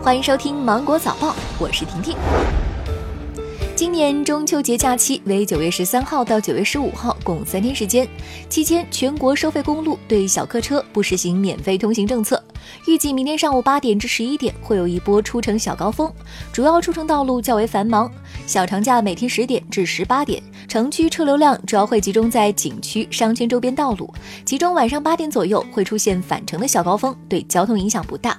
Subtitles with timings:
[0.00, 2.16] 欢迎收听《芒果早报》，我是婷婷。
[3.74, 8.08] 今年中秋节假期为九月十三号到九月十五号，共三天时间。
[8.48, 12.42] 期间，全国收费公路对小客车不实行免费通行政策。
[12.86, 16.10] 预计明天上午八点至十一点会有一波出城小高峰，
[16.52, 18.10] 主要出城道路较为繁忙。
[18.46, 24.12] 小长假每天十点至十八点，城区车流量主要会集中在景区、商圈周边道路，
[24.44, 28.38] 其中晚上八点左右会出现返程的小高峰，对交通影响不大。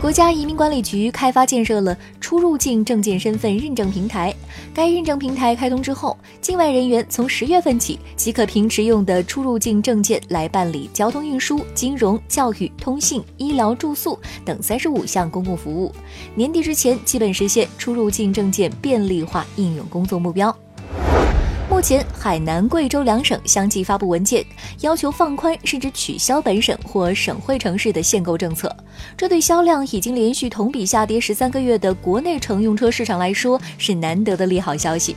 [0.00, 4.32] 国家移民管理局开发建设了出入境证件身份认证平台。
[4.72, 15.92] 该认证平台开通之后，境外人员从十月份起即可凭持用的出入境证件来办理交通运输、金融、教育、通信、医疗、住宿等三十五项公共服务。
[16.36, 20.56] 年底之前基本实现出入境证件便利化应用工作目标。
[21.78, 24.44] 目前，海南、贵州两省相继发布文件，
[24.80, 28.76] 要求放宽甚至取消本省或省会城市的限购政策。
[29.16, 35.14] 这对销量已经连续同比下跌十三个月的国内乘用车市场来说，是难得的利好消息。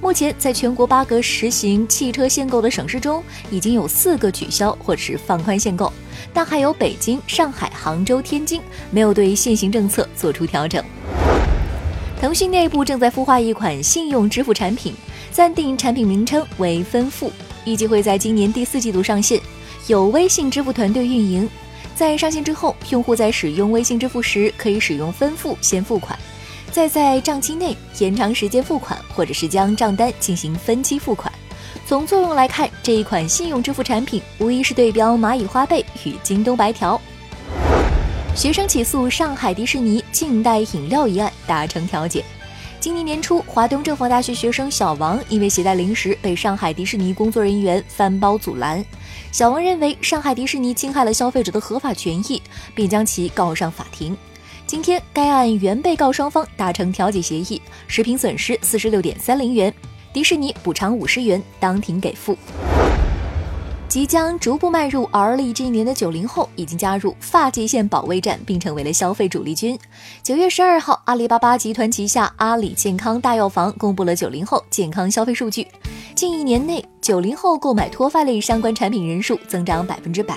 [0.00, 5.92] 目前，在全国八个实行汽车限购的省市中，已经有四个取消或是放宽限购，
[6.32, 10.82] 但还有北京、上海、杭州、天津没有对现行政策做出调整。
[12.20, 14.92] 腾讯内部正在孵化一款信用支付产品。
[15.30, 17.30] 暂定产品名称为分付，
[17.64, 19.40] 预计会在今年第四季度上线，
[19.86, 21.48] 由微信支付团队运营。
[21.94, 26.18] 在上线之后，用户在使用微信支付时，可以使用分付先付款，
[26.72, 31.32] 再在账期内延长时间付款，或者是将账单进行分期付款。
[31.86, 37.00] 从作用来看，这一款信用支付产品无疑是对标蚂蚁花呗与京东白条。
[38.38, 42.24] 学生起诉上海迪士尼禁带饮料一案达成调解。
[42.78, 48.84] 今年年初，华东政法大学学生小王因为携带零食被上海迪士尼工作人员翻包阻拦。
[49.32, 52.40] 小王认为上海迪士尼侵害了消费者的合法权益，
[52.76, 54.16] 并将其告上法庭。
[54.68, 59.74] 今天，该案原被告双方达成调解协议，食品损失四十六点三零元，
[60.12, 62.38] 迪士尼补偿五十元，当庭给付。
[63.88, 69.78] 即将逐步迈入而立之年的九零后，已经加入发际线保卫战，并成为了消费主力军。
[70.22, 75.66] 九月十二号，阿里巴巴集团旗下阿里健康大药房公布了九零后健康消费数据。
[76.14, 80.36] 近一年内，九零后购买脱发类相关产品人数增长百分之百，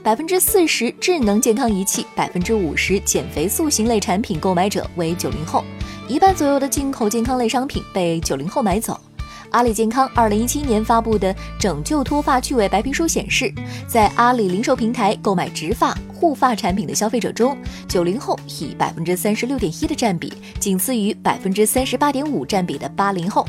[0.00, 5.64] 百分之四十智能健康仪器，百分之五十减肥塑形类产品购买者为九零后，
[6.06, 8.96] 一半左右的进口健康类商品被九零后买走。
[9.50, 13.52] 阿里健康二零一七年发布的《拯救脱发趣味白皮书》显示，
[13.88, 17.56] 在阿里零售平台购买植发、护发产品的消费者中，
[17.88, 23.44] 九零后以百分之三十六点一的占比，仅次于百分之三十八点五占比的八零后。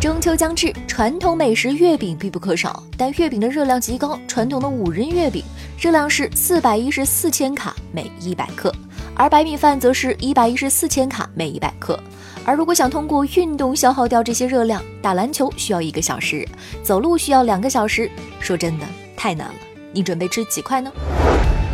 [0.00, 4.18] 中秋将至，传统美食月饼必不可少，但月饼的热量极高。
[4.28, 5.42] 传统的五仁月饼
[5.76, 8.72] 热量是四百一十四千卡每一百克，
[9.14, 12.00] 而白米饭则是一百一十四千卡每一百克。
[12.44, 16.46] 而如果想通过运动消耗掉这些热量，打篮球需要一个小时，
[16.82, 18.86] 走路需要两个小时，说真的
[19.16, 19.54] 太难了。
[19.92, 20.90] 你准备吃几块呢？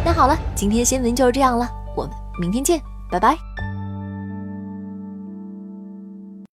[0.04, 3.36] 那好了，今天新闻就是这样了，我们明天见，拜拜。